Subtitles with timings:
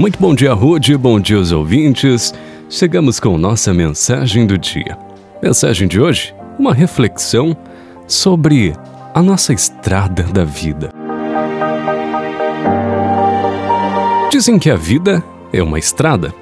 [0.00, 2.32] Muito bom dia, Rude, bom dia aos ouvintes.
[2.70, 4.96] Chegamos com nossa mensagem do dia.
[5.42, 7.54] Mensagem de hoje: uma reflexão
[8.06, 8.72] sobre
[9.12, 10.90] a nossa estrada da vida.
[14.30, 16.32] Dizem que a vida é uma estrada.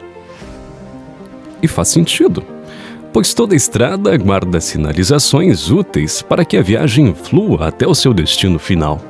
[1.61, 2.45] E faz sentido,
[3.13, 8.61] pois toda estrada guarda sinalizações úteis para que a viagem flua até o seu destino
[8.61, 9.01] final.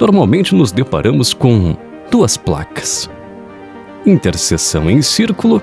[0.00, 1.76] Normalmente nos deparamos com
[2.08, 3.10] duas placas
[4.06, 5.62] interseção em círculo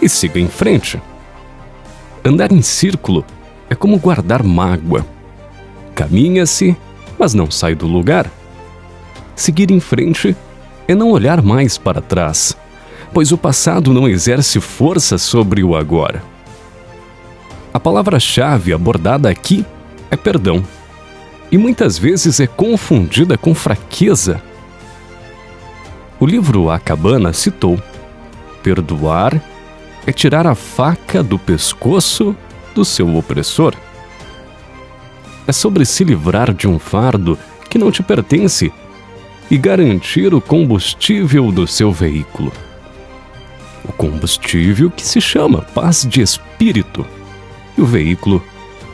[0.00, 1.00] e siga em frente.
[2.24, 3.24] Andar em círculo
[3.68, 5.04] é como guardar mágoa.
[5.94, 6.76] Caminha-se,
[7.18, 8.30] mas não sai do lugar.
[9.34, 10.36] Seguir em frente
[10.86, 12.56] é não olhar mais para trás,
[13.12, 16.22] pois o passado não exerce força sobre o agora.
[17.72, 19.64] A palavra-chave abordada aqui
[20.10, 20.64] é perdão,
[21.50, 24.42] e muitas vezes é confundida com fraqueza
[26.20, 27.80] o livro A Cabana citou:
[28.62, 29.40] Perdoar
[30.06, 32.34] é tirar a faca do pescoço
[32.74, 33.74] do seu opressor.
[35.46, 37.38] É sobre se livrar de um fardo
[37.70, 38.72] que não te pertence
[39.50, 42.52] e garantir o combustível do seu veículo.
[43.84, 47.06] O combustível que se chama paz de espírito
[47.76, 48.42] e o veículo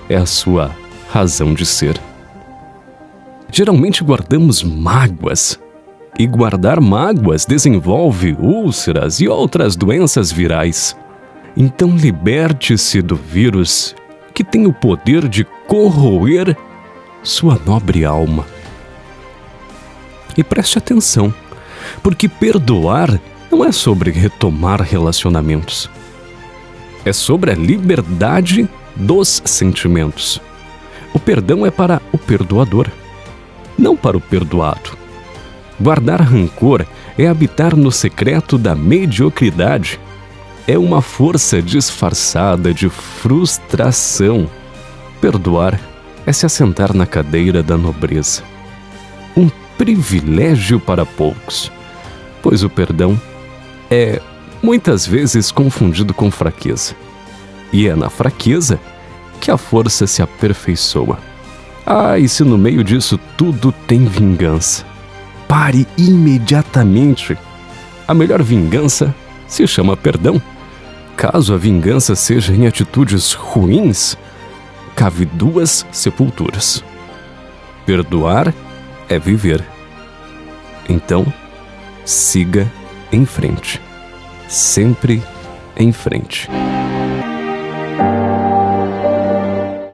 [0.09, 0.71] é a sua
[1.11, 2.01] razão de ser.
[3.51, 5.59] Geralmente guardamos mágoas
[6.19, 10.97] e guardar mágoas desenvolve úlceras e outras doenças virais.
[11.57, 13.95] Então liberte-se do vírus
[14.33, 16.57] que tem o poder de corroer
[17.23, 18.45] sua nobre alma.
[20.37, 21.33] E preste atenção,
[22.03, 25.89] porque perdoar não é sobre retomar relacionamentos.
[27.05, 30.41] É sobre a liberdade dos sentimentos.
[31.13, 32.89] O perdão é para o perdoador,
[33.79, 34.94] não para o perdoado.
[35.81, 36.87] Guardar rancor
[37.19, 39.99] é habitar no secreto da mediocridade.
[40.67, 44.49] É uma força disfarçada de frustração.
[45.21, 45.79] Perdoar
[46.25, 48.43] é se assentar na cadeira da nobreza.
[49.37, 51.71] Um privilégio para poucos,
[52.41, 53.21] pois o perdão
[53.91, 54.21] é
[54.63, 56.95] muitas vezes confundido com fraqueza.
[57.73, 58.79] E é na fraqueza
[59.41, 61.19] que a força se aperfeiçoa.
[61.85, 64.94] Ah, e se no meio disso tudo tem vingança?
[65.49, 67.37] Pare imediatamente.
[68.07, 69.15] A melhor vingança
[69.47, 70.41] se chama perdão.
[71.17, 74.19] Caso a vingança seja em atitudes ruins,
[74.97, 76.83] cabe duas sepulturas.
[77.87, 78.53] Perdoar
[79.09, 79.65] é viver.
[80.89, 81.25] Então,
[82.05, 82.71] siga
[83.13, 83.81] em frente.
[84.49, 85.23] Sempre
[85.77, 86.49] em frente.